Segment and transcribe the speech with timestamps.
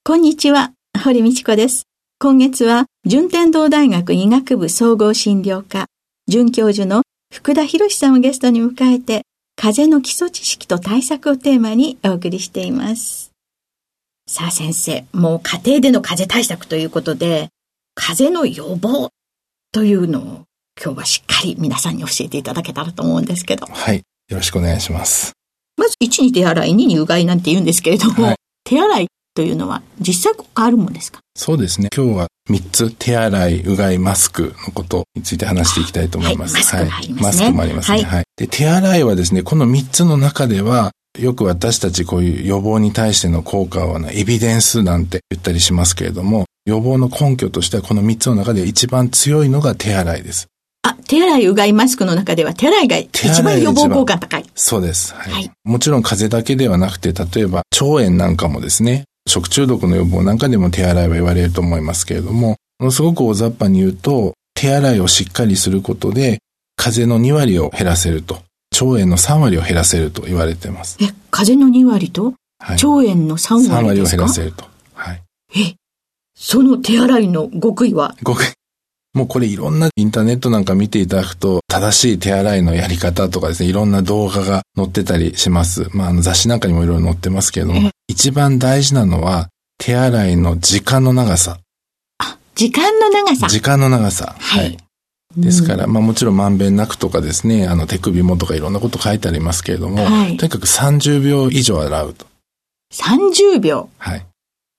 [0.07, 0.73] こんにちは、
[1.05, 1.83] 堀道子です。
[2.19, 5.85] 今月は、順天堂大学医学部総合診療科、
[6.29, 13.32] 准教授の福田博さんをゲストに迎えて、風邪の基礎知識と対策をテーマにお送りしています。
[14.33, 17.51] さあ先生、もう家庭での風邪対策ということで、
[17.95, 19.11] 風邪の予防
[19.73, 20.23] というのを
[20.83, 23.67] 今日はしっかり皆さんに教えていただけたらと思うんですけど。
[23.67, 23.97] はい。
[23.99, 25.33] よろしくお願いします。
[25.77, 31.21] まず、1に手洗い、2にうがいなんて言うんですけれども、はい、手洗いというのは実際効果あるもんですか？
[31.37, 31.91] そうですね。
[31.95, 36.57] 今日は3つ、手洗い、うがい、マスクのことについて話していきたいと思います。
[36.75, 37.99] はい、マスク、もありますね。
[37.99, 38.05] はい。
[38.05, 50.47] はい、で、手洗いはですね、この3つの中では、よく私たちこういう予防に対しての効果はエビデンスなんて言ったりしますけれども、予防の根拠としてはこの3つの中で一番強いのが手洗いです。
[50.83, 54.45] あ、手洗いうがいマスクの中では手洗いが一番予防効果高い。
[54.55, 55.51] そうです、はい、はい。
[55.65, 66.39] もちろん風邪だけではなくて、例えば腸炎なんかもですね、食中毒の予防なんかでも手洗いは言われると思いますけれども、ものすごく大雑把に言うと、手洗いをしっかりすることで、
[66.77, 68.41] 風邪の2割を減らせると。
[68.85, 70.99] 腸炎の3割を減らせると言われています。
[71.01, 74.65] え、風邪の2割と、はい、腸炎の3割ですか ?3 割を減らせると。
[74.95, 75.23] はい。
[75.57, 75.75] え、
[76.35, 78.17] その手洗いの極意は？
[78.25, 78.47] 極意。
[79.15, 85.91] もうこれいろんなインターネットなんか見ていただくと、正しい手洗いのやり方とかですね、いろんな動画が載ってたりします。
[85.95, 91.59] まあ、あの雑誌なんかにもいろいろ載ってますけれども、一番大事なのは、手洗いの時間の長さ。
[92.19, 94.35] あ、時間の長さ時間の長さ。
[94.39, 94.65] はい。
[94.65, 94.79] はい、
[95.37, 102.27] ですから、まあもちろんまんべんなくとかですね、あの手首もとかいろんなこと書いてありますけれども、はい、とにかく30秒以上洗うと。
[102.93, 103.89] 30秒？
[103.99, 104.27] はい。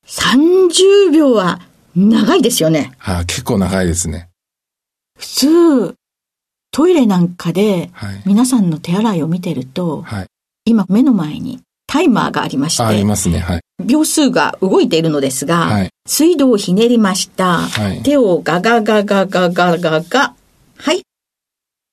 [0.05, 1.61] 30秒は
[1.95, 2.91] 長いですよね。
[2.97, 4.29] はい、あ、結構長いですね。
[5.17, 5.95] 普通、
[6.71, 7.91] トイレなんかで、
[8.25, 10.27] 皆さんの手洗いを見てると、はい、
[10.65, 13.39] 今目の前にタイマーがありまして、ありますね。
[13.39, 13.61] はい。
[13.85, 17.59] 秒数が動いているのですが、はい、水道をひねりました。
[17.59, 20.33] はい、手をガガガガガガガガ。
[20.83, 21.03] はい。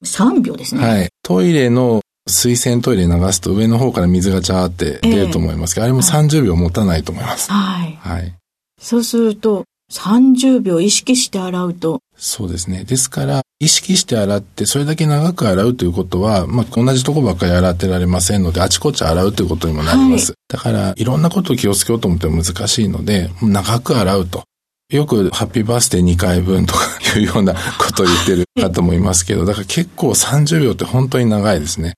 [0.05, 0.85] 3秒ですね。
[0.85, 1.09] はい。
[1.23, 7.53] トイレの水洗トイレ流すと上の方から水がジャーって出ると思いますけど、えー、あれも30秒持たないと思います。
[7.53, 7.97] はい。
[8.01, 8.35] はい。
[8.81, 12.01] そうすると、30秒意識して洗うと。
[12.17, 12.85] そうですね。
[12.85, 20.33] ですから、意識して洗って、それだけ長く洗うということは、まあ、同じとこばっかり洗ってられませんので、あちこち洗うということにもなります。
[20.33, 24.45] はい、だから、いろんなことを気をつけようと思っても難しいので、長く洗うと。
[24.91, 26.85] よく、ハッピーバースデー2回分とか
[27.17, 31.95] いうようなことを言ってる方もいますけど、だから結構30秒って本当に長いですね。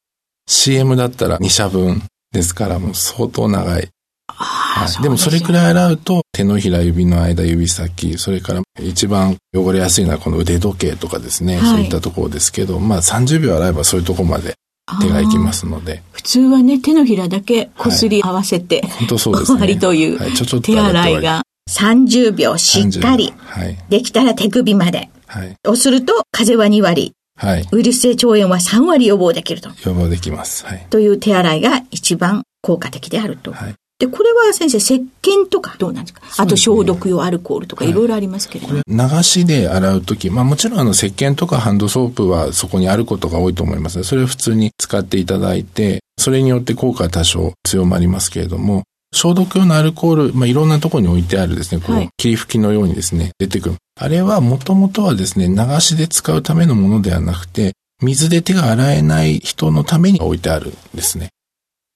[0.47, 3.89] CM だったら2社分ですから、もう相当長い。
[4.29, 14.55] はい、でもそれくらい洗うと手のひら指の間指先それから一番汚れやすいのはこの腕時計とかですね、はい、そういったところですけどまあ30秒洗えばそういうところまで
[15.01, 16.03] 手がいきますので。
[16.13, 19.59] 普通はね手のひらだけこすり合わせて、はい、本当そうですね。
[19.59, 29.71] 終わりという、はい、ちょちょ手洗いが30秒しっかり、はい、できたら手首まで、はい、をすると風邪は2割はい、ウイルス性腸炎は3割予防できると。
[29.85, 30.65] 予防できます。
[30.65, 30.87] はい。
[30.91, 33.53] という手洗いが一番効果的であると。
[33.53, 33.75] はい。
[33.99, 44.03] で、これは先生、石鹸とかどうなんですか、ね、あと消毒用アルコールとかいろいろありますけど、はい、流しで洗うとき、まあもちろんあの石鹸とかハンドソープはそこにあることが多いと思います。
[44.05, 48.83] それを普通に使っていただいて、それによって効果は多少強まりますけれども、
[49.15, 53.77] 消毒用のアルコール、まあいろんなところに置いてあるですね、こう、霧吹きのようにですね、出てくる。
[54.01, 61.29] あれはもともとはですね、流しで使うためのものではなくて、水で手が洗えない人のために置いてあるんですね。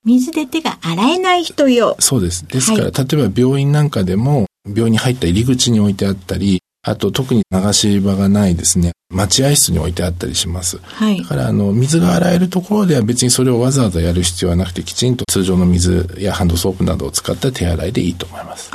[0.05, 1.97] 水で手が洗えない人用。
[1.99, 2.47] そうです。
[2.47, 10.79] ですから、はい、例えば病院なんかでも、病院に入った入り口に置いてあったり、あと特に流し場がないですね、待合室に置いてあったりします。
[10.79, 11.21] はい。
[11.21, 18.71] だからあの、水が洗えるところでは別にそれをわざわざやる必要はなくて、きちんと通常の水やハンドソープなどを使った手洗いでいいと思います。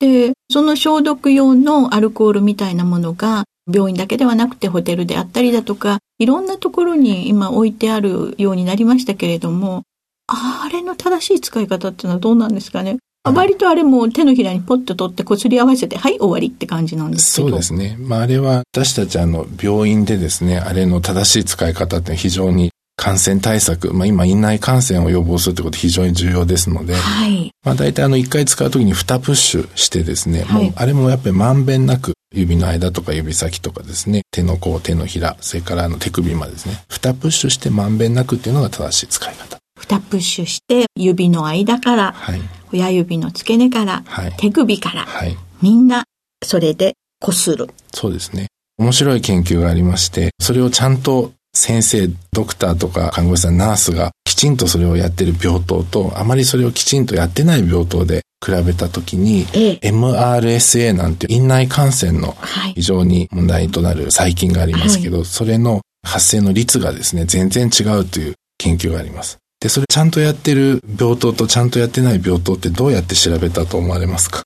[0.00, 9.82] で、その消毒用のアルコールみたいなものが、病院だけではなくてホテルであったりだとか、いろんなところに今置いてあるようになりましたけれども、
[10.26, 12.96] あれの正しい使い方っていうのはどうなんですかね？
[13.30, 17.50] 割とあれも手のひらにポッと取ってこすり合わせて、はい、終わりって感じなんですけど。
[17.50, 17.96] そうですね。
[18.00, 27.52] まあ、あれは私たちあの、病院でですね、あれの正しい使い方って非常に感染対策、まあ今、院内感染を予防するということ非常に重要ですので、はい。
[27.64, 39.58] まあ大体あの、一回使うときに2プッシュしてですね、はい、もうあれもやっぱりまんべんなく指の間とか指先とかですね、手の甲、手のひら、それからあの手首までですね、2プッシュしてまんべんなくっていうのが正しい使い方。
[39.80, 42.40] 2プッシュして指の間から、はい、
[42.72, 46.04] 親指の付け根から、はい、手首から、はい、みんな
[46.44, 47.68] それでこする。
[47.94, 48.48] そうですね。
[48.78, 62.36] 面白い研究がありまして、それをちゃんと先生、ドクターとか看護師さん、ナースがきちんとそれをやってる病棟と、あまりそれをきちんとやってない病棟で比べたときに、ええ、MRSA なんて院内感染の
[62.74, 69.38] 非常に問題となる細菌がありますけど、はい、それの発生の率がですね、全然違うという研究があります。
[69.62, 74.42] で、それちゃんとやってる病棟とちゃんとやってない病棟ってどうやって調べたと思われますか？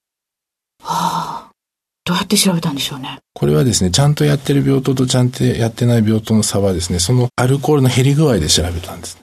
[0.82, 1.50] はあ。
[2.04, 3.18] どうやって調べたんでしょうね？
[3.32, 9.18] これはですね、ちゃんとやってる病棟とちゃんとやってない病棟の差はですね、そのアルコールの減り具合で調べたんです。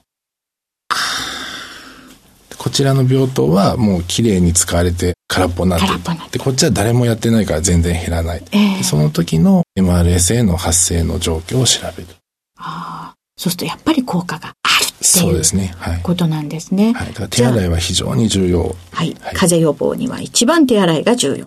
[2.57, 5.93] こちらの病棟はもうきれいに使われて空っぽになってる。
[6.31, 8.43] で、こっちは誰もやってないから全然減らない。
[8.51, 12.09] えー、その時の MRSA の発生の状況を調べる。
[12.57, 13.15] ああ。
[13.37, 14.53] そうするとやっぱり効果が
[15.03, 15.73] そうですね。
[15.77, 15.99] はい。
[16.01, 16.93] ことなんですね。
[16.93, 17.29] はい。
[17.29, 18.75] 手洗いは非常に重要。
[18.91, 19.13] はい。
[19.13, 21.45] 風邪予防には一番手洗いが重要。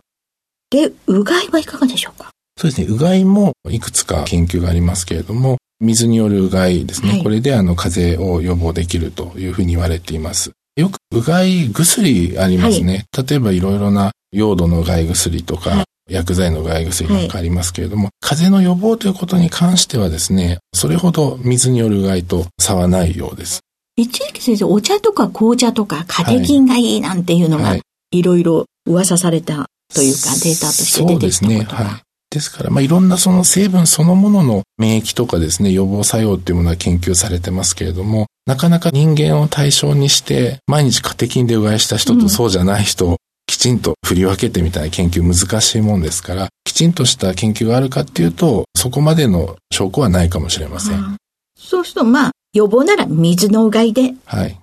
[0.70, 2.30] で、うがいはいかがでしょうか？
[2.58, 2.86] そうですね。
[2.88, 7.10] うがいもいくつか研究がありますけれども、水によるうがいですね。
[7.10, 10.52] はい、これであの風邪を予防できるというふうに言われています。
[10.76, 13.06] よくうがい薬ありますね。
[13.14, 23.60] はい、例えばいろいろな用土のうがい薬とか、はい、薬剤のうがい薬なんかありますけれども、はい、風邪の予防ということに関してはですね、それほど水によるうがいと差はないようです。
[23.96, 27.76] 一時期先生、お茶とか紅茶とかカテキンがいいなんていうのが、
[28.10, 31.56] いろいろ噂されたというか、データとして出てきたことが。
[31.56, 31.86] そうですね。
[31.90, 32.02] はい。
[32.30, 43.16] ですから、まあ、いろんなその成分そのものの免疫とかですね、予防作用っていうものは研究されてますけれども、なかなか人間を対象にして、毎日カテキンでうがいした人とそうじゃない人を
[43.46, 51.16] きちんと振り分けてみたいな研究難しいもんですから、きちんとした研究があるかっていうと、そこまでの証拠はないかもしれません。
[51.56, 54.14] そうすると、まあ、予防なら水のうがいで。
[54.24, 54.58] はい。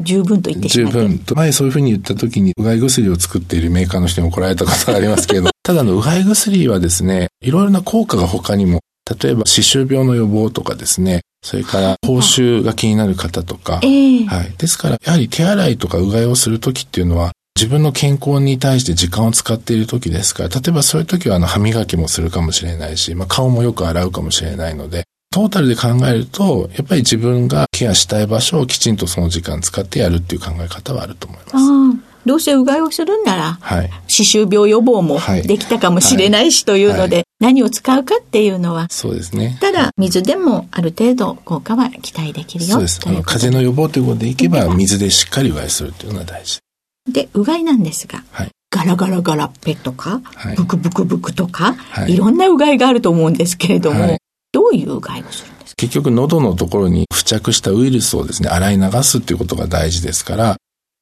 [0.00, 1.34] 十分と言ってしま十分と。
[1.34, 8.80] 前そういうふうに言った時に、うがい薬を作っているメーカーの人に怒られたことがありますけれど、 ただのうがい薬はですね、いろいろな効果が他にも、
[9.20, 14.54] 例えば歯周病の予防とかですね、それから口臭が気になる方とか、えー、はい。
[14.56, 31.58] ですから、やはり手洗いとかうがいをするときっていうのは、自分の健康に対して時間を使っている時ですから、例えばそういう時はあの歯磨きもするかもしれないし、まあ顔もよく洗うかもしれないので、トータルで考えると、やっぱり自分がケアしたい場所をきちんとその時間使ってやるっていう考え方はあると思いま
[31.96, 32.04] す。
[32.26, 39.58] どうせうがいをするんなら、はい、歯周病予防もできたかもしれないしというので、はい、何を使うかっていうのは、そうですね。
[39.60, 43.00] ただ、水でもある程度効果は期待できるよそうです。
[43.04, 46.60] あの、風邪の予防ということでいけば、水でしっかりうがいするっていうのが大事。
[47.10, 54.18] で、うがいなんですが、はい、ガラガラガラッペとか、はい、ブクブクブクとか、はい、いろんなうがいがあると思うんですけれども、はい、
[54.52, 55.76] どういううがいをするんですか？
[55.76, 60.56] 結局喉のところに付着したウイルスをですね、洗い流すっていうことが大事ですから、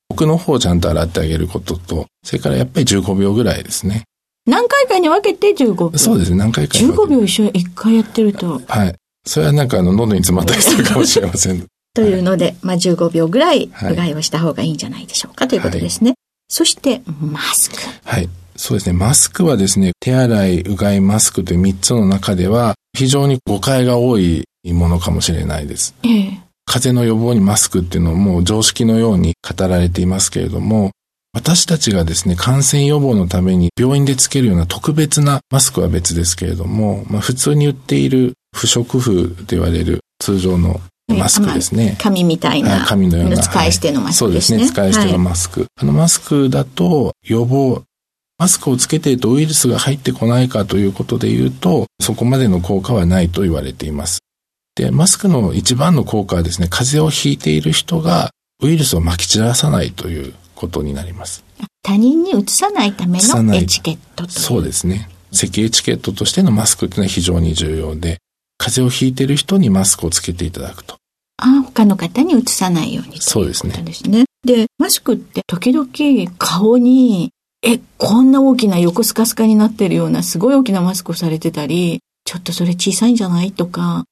[0.08, 4.04] 奥の方をちゃんと洗ってあげることと、それからやっぱり15秒ぐらいですね。
[4.44, 7.14] 何回かに分けて15秒そうですね、何回かに分けて。
[7.14, 8.60] 15秒一緒に1回やってると。
[8.66, 8.94] はい。
[9.24, 11.64] それはなんかあの、喉に詰まったりするかもしれません。
[11.94, 16.10] というので、まあ15秒ぐらいうがいをした方がいいんじゃないでしょうか、ということですね。
[16.10, 16.16] はい、
[16.48, 17.76] そして、マスク。
[18.04, 18.28] はい。
[18.56, 18.92] そうですね。
[18.92, 25.94] マスクはですね、手洗い、うがい、マスクという3つの中では、非常に誤解が多いものかもしれないです。
[26.02, 30.90] ええ、風邪の予防にマスクっていうのはもう常識のように語られていますけれども、
[31.34, 40.80] 私たちがですね、感染予防のために病院でつけるような特別なマスクは別ですけれども、まあ、普通に売っている不織布と言われる通常の
[41.12, 41.96] マスクですね。
[41.98, 42.84] 紙みたいな。
[42.86, 43.38] 紙のような。
[43.38, 44.58] 使い捨てのマスクですね。
[44.58, 44.90] そうですね。
[44.92, 45.60] 使い捨てのマスク。
[45.60, 47.82] はい、あのマスクだと予防、
[48.38, 54.20] マスクをつけているとウイルスが入ってこないかということで言うと、そこまでの効果はないと言われています。
[54.74, 58.30] で、マスクの一番の効果はですね、風邪をひいている人が
[58.62, 61.44] ウイルスを撒き散らさないということになります。
[61.82, 65.08] 他人にうつさないためのエチケットとそうですね。
[65.32, 68.18] 咳エチケットとしてのマスクっていうのは非常に重要で、
[68.58, 70.96] 風邪をひいてる人にマスクをつけていただくと。
[71.72, 73.82] 他の方にうつさないようにそうですね。
[73.84, 74.26] ですね。
[74.44, 75.88] で、マスクって時々
[76.38, 77.30] 顔に、
[77.62, 84.04] え、こんな大きな横スカスカになってるようなすごい大きなマスクをされてたり、ちょっとそれ小さいんじゃないとか、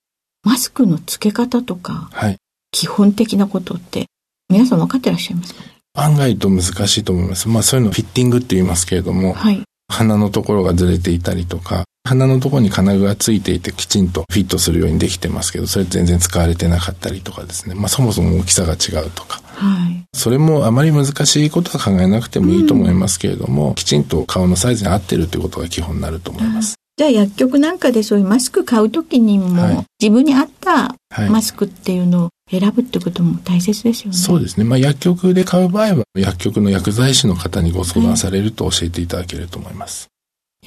[0.44, 2.36] マスクの付け方とか、はい。
[2.72, 4.06] 基本的なことって
[4.48, 5.62] 皆さん分かってらっしゃいますか？
[5.94, 7.48] 案外と難しいと思います。
[7.48, 9.62] まあそういうのフィッティングって言いますけれども、はい。
[9.88, 17.74] 鼻のところがずれていたりとか、鼻のところに金具がついていてきちんとフィットするようにできてますけど、それ全然使われてなかったりとかですね。
[17.74, 19.40] まあそもそも大きさが違うとか。
[19.54, 20.02] はい。
[20.14, 26.74] それもあまり難しいことは考えなくてもいいと思いますけれども、きちんと顔のサイズに合ってるということが基本になると思います。
[26.96, 31.28] じゃあ薬局なんかでそういうマスク買うときにも、はい自分に合ったはい。
[31.28, 34.16] マスクっていうのを選ぶってことも大切ですよね。
[34.16, 34.64] そうですね。
[34.64, 40.08] まあ薬局で買う場合は、薬局の薬剤師の方にご相談されると教えていただけると思います。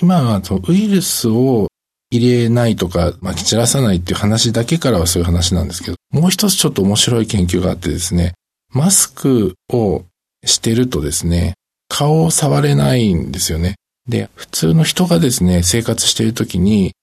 [0.01, 1.67] 今はウイルスを
[2.09, 8.33] 入れないとか、まき散らさないっていう話だけからはそういう話なんですけど、もう一つちょっと面白い研究があってですね、
[8.71, 10.05] マスクを
[10.45, 11.53] してるとですね、
[11.89, 13.75] 顔を触れないんですよね。
[14.07, 16.93] で、普通の人がですね、生活しているときに、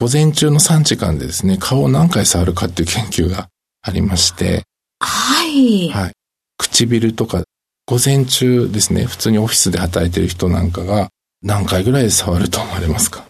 [0.00, 3.48] 午前中の3時間でですね、顔を何回触るかっていう研究が
[3.82, 4.64] ありまして、
[5.00, 5.88] はい。
[5.90, 6.12] はい。
[6.58, 7.42] 唇とか、
[7.86, 11.10] 午前中ですね、普通にオフィスで働いてる人なんかが
[11.44, 13.24] 何回ぐらい触ると思われますか？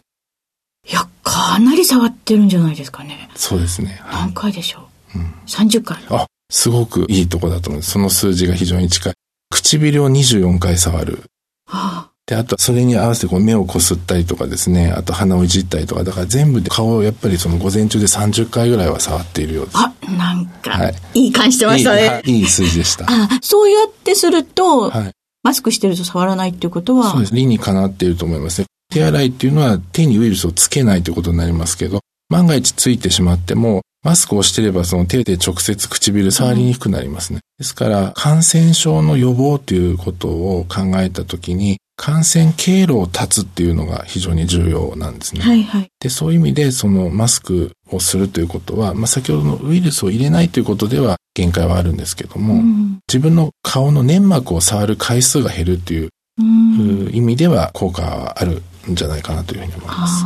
[0.88, 3.28] いや、かなり触ってるんじゃないですかね。
[3.34, 3.98] そうですね。
[4.02, 5.18] はい何回でしょう？
[5.18, 5.98] うん30回。
[6.10, 7.90] あ、すごくいいとこだと思います。
[7.90, 9.14] その数字が非常に近い。
[9.52, 11.24] 唇を24回触る。
[11.66, 19.78] はで、あと、それに合わせてこう目をこすったりとかですね、あと鼻をいじったりとか、だから全部で顔をやっぱりその午前中で30回ぐらいは触っているようです。
[19.78, 22.30] あ、あ、なんか、はいい、い感じしてましたいい。
[22.30, 23.04] いいい数字でした。
[23.06, 25.12] あ、そうやってすると、はい。
[25.44, 27.34] マスクしてると触らないっていうことは、そうです。
[27.34, 28.66] 理にかなっていると思いますね。
[28.90, 37.40] 手洗いっていうのは手にウイルスをつけないということになりますけど、万が一ついてしまっても、マスクをしてればその手で直接唇触りにくくなりますね。
[37.58, 45.42] ですから、感染症の予防ということを考えたときに、感染経路を断つっていうのが非常に重要なんですね。
[45.42, 45.86] はいはい。
[46.00, 53.00] で、そういう意味で、そのマスクをするということは、まあ、先ほどのウイルスを入れないということでは限界はあるんですけども、うん。
[53.08, 57.10] 自分の顔の粘膜を触る回数が減るっていううん。
[57.14, 60.24] 意味では効果はあるんじゃないかなというふうに思います。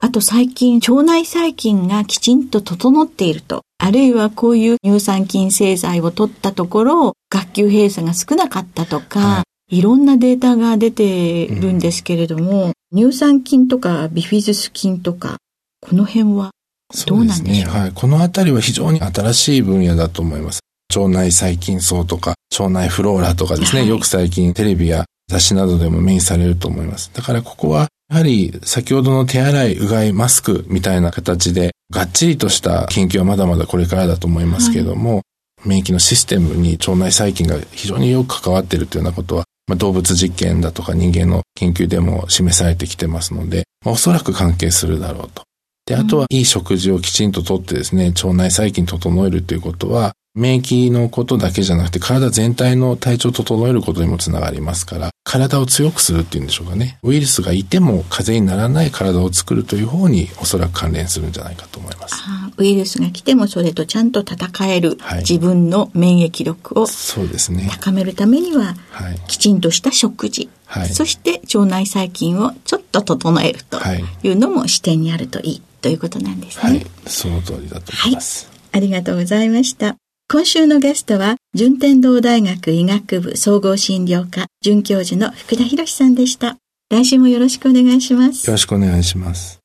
[0.00, 9.80] あと最近、腸内細菌がきちんと整っていると、あるいはこういう乳酸菌製剤を取ったところ、学級閉鎖が少なかったとか、、はい。
[9.80, 15.38] ろんなデータが出てるんですけれども、乳酸菌とかビフィズス菌とか、
[15.80, 16.50] この辺は
[16.92, 17.64] そうですね。
[17.64, 17.92] はい。
[17.92, 20.60] このあたりは非常に新しい分野だと思います。
[20.94, 27.10] 腸内細菌層とか、腸内フローラとかですね、はいよく最近テレビや雑誌などでも目にされると思います。
[27.14, 35.22] だからここは、やはり先ほどの手洗い、うがい、マスクみたいな形で、がっちりとした研究はまだまだこれからだと思いますけれども、
[35.64, 45.42] 免疫のシステムに腸内細菌が非常によく関わっているというようなことは、まあ、動物実験だとか人間の研究でも示されてきてますので、まあおそらく関係するだろうと。
[45.86, 56.98] で、あとは、いい食事をきちんととってですね、腸内細菌整えるということは、免疫のことだけじゃなくて、体全体の体調を整えることにもつながりますから、体を強くするっていうんでしょうかね。
[57.02, 62.16] ウイルスがいても風邪にならない体を作るという方におそらく関連するんじゃないかと思います。
[62.56, 67.68] ウイルスが来てもそれとちゃんと戦える、はい自分の免疫力をそうですね。
[67.70, 69.20] 高めるためには、はい。
[69.26, 70.88] きちんとした食事、はい。
[70.88, 76.70] そして腸内細菌をちょっと整えるとはいいうのも視点にあるといいということなんですね。
[76.70, 76.86] はい。
[77.06, 78.50] その通りだと思います。
[78.72, 79.96] ありがとうございました。
[80.30, 86.56] 今週のゲストは、順天堂大学医学部総合診療科准教授の福田博さんでした。
[86.90, 88.52] 来週もよろしくお願いしますよ。
[88.52, 89.60] ろしくお願いします。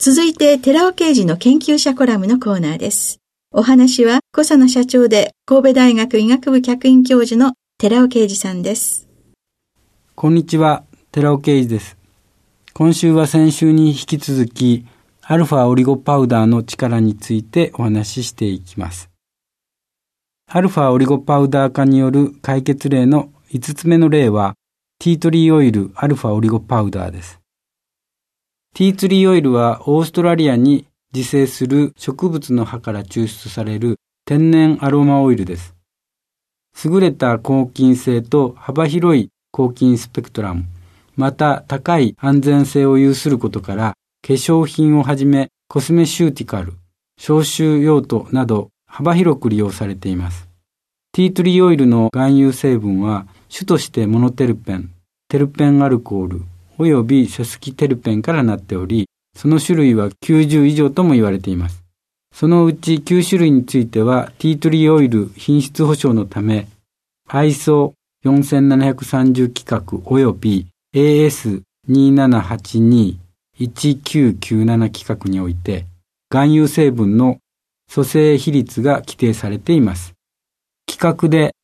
[0.00, 3.20] 続いて、寺尾啓二の研究者コラムのコーナーです。
[3.52, 9.08] お話は、小佐野社長で神戸大学医学部客員教授の寺尾啓二さんです。
[10.16, 10.82] こんにちは、
[11.12, 11.96] 寺尾啓二です。
[12.74, 14.86] 今週は先週に引き続き、
[15.32, 19.10] アルファオリゴパウダーの力についてお話ししていきます。
[20.48, 24.54] アルファオリゴパウダー化による解決例の5つ目の例は、
[24.98, 27.38] ティートリーオイルアルファオリゴパウダーです。
[28.74, 35.76] ティーツリーオイルはオーストラリアに自生する植物の葉から抽出される天然アロマオイルです。
[36.84, 40.64] 優れた抗菌性と幅広い抗菌スペクトラム、
[41.14, 43.94] また高い安全性を有することから、
[44.26, 46.74] 化粧品をはじめコスメシューティカル、
[47.18, 50.48] 消臭用途など幅広く利用されています。
[51.12, 54.90] ティートリーオイルの含有成分は主としてモノテルペン、
[55.28, 56.42] テルペンアルコール、
[56.78, 61.82] およびセスキテルペンからなっており、その種類は90以上とも言われています。
[62.34, 66.68] そのうち9種類については、ティートリーオイル品質保証のため、
[67.28, 73.16] ISO 4730規格及び AS2782
[73.60, 75.86] 1997規格において、
[76.30, 77.38] 含有成分の
[77.92, 80.14] 組成比率が規定されています。
[80.88, 81.54] 規格で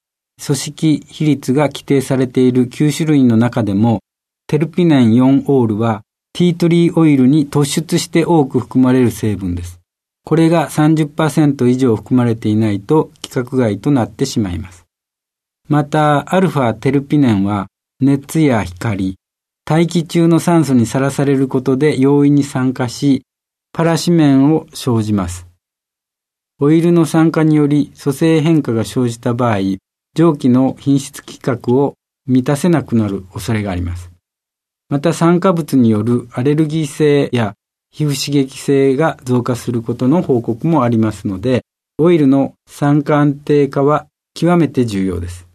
[0.45, 4.00] 組織比率が規定されている9種類の中でも、
[4.47, 9.81] テルピネン4オールはティートリーオイルに突出して多く含まれる成分です。
[10.25, 14.85] これが30%以上含まれていないと規格外となってしまいます。
[15.69, 17.69] また、アルファテルピネンは
[18.00, 19.17] 熱や光、
[19.69, 23.25] 大気中の酸素にさらされることで容易に酸化し、
[23.73, 25.49] パラシメンを生じます。
[26.61, 29.59] オイルの酸化により組成変化が生じた場合、
[30.15, 31.95] 蒸気の品質規格を
[32.27, 34.13] 満たせなくなる恐れがあります。
[34.89, 37.55] また酸化物によるアレルギー性や
[37.91, 41.63] 皮膚刺激性が増加することの報告もありますので、
[41.99, 45.46] オイルの酸化安定化は極めて重要です。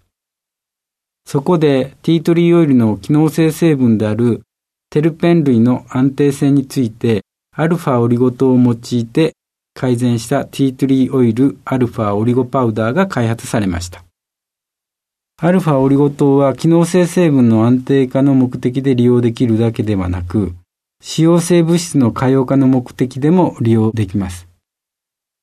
[1.32, 4.42] そこでティートリーオイルの機能性成分である
[4.90, 7.22] テルペン類の安定性について
[7.56, 9.32] アルファオリゴ糖を用いて
[9.74, 14.04] 改善したティートリーオイルアルファオリゴパウダーが開発されました。
[15.42, 20.52] アルファオリゴ糖は機能性成分の安定化の目的で利用できるだけではなく、
[21.02, 24.50] 使用性物質の可用化の目的でも利用できます。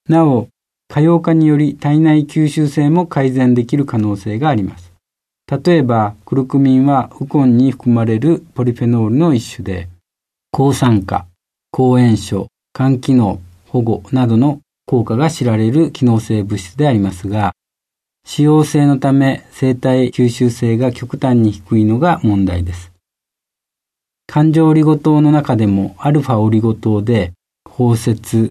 [0.07, 0.49] なお、
[0.87, 4.88] 可用化により体内吸収性も改善できる可能性があります。
[5.51, 9.89] 例えば、クルクミンはウコンに含まれるポリフェノールの一種で、
[10.51, 11.27] 抗酸化、
[11.71, 17.53] 抗炎症、肝機能、保護などの効果が知られる機能性物質でありますが、
[18.27, 22.93] 使用性のため生体吸収性が極端に低いのが問題です。
[24.27, 27.33] 環状オリゴ糖の中でもアルファオリゴ糖で
[27.67, 28.51] 包摂、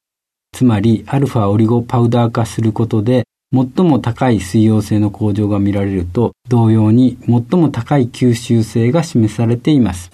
[0.51, 10.11] つまりアルファオリゴパウダー化することで最も高い水溶性の向上が見られると同様に最も高い吸収性が示されています。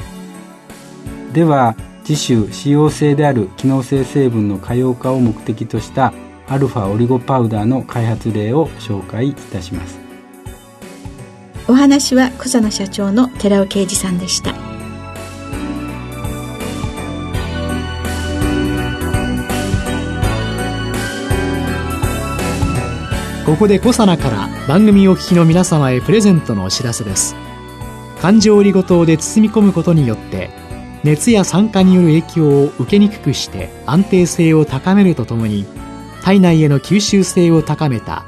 [1.34, 6.14] では、次週使用性である機能性成分の可用化を目的とした
[6.48, 9.98] アルファオリゴパウダーの開発例を紹介いたします。
[11.68, 14.54] お話は小佐野社長の寺尾啓二さんでした。
[23.54, 27.36] ここでコサナから番組お聞きの皆様へプレゼントのお知らせです。
[28.20, 30.50] 環状オリゴ糖で包み込むことによって
[31.04, 35.68] 熱や酸化による影響を受けにくくして安定性を高めるとともに
[36.24, 38.26] 体内への吸収性を高めた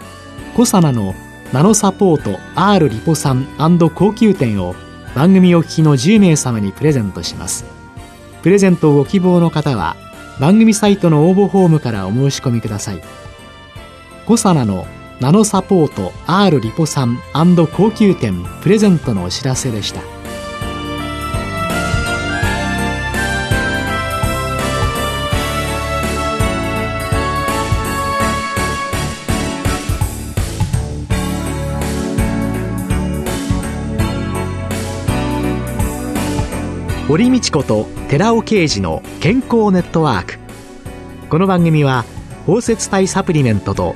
[0.56, 1.16] コサナの
[1.52, 3.48] ナノサポート R リポ酸
[3.96, 4.76] 高級店を
[5.16, 7.66] 番組お聞きの10名様にプレゼントします。
[8.44, 9.96] プレゼントをご希望の方は
[10.40, 13.02] 番組サイトの応募フォームからお申し込みください。
[14.28, 14.86] コサナの
[15.22, 20.02] ナノサポート R リポ酸高級店プレゼントのお知らせでした。
[37.08, 40.40] 堀道子と寺尾啓二の健康ネットワーク。
[41.30, 42.04] この番組は
[42.46, 43.96] 包摂体サプリメントと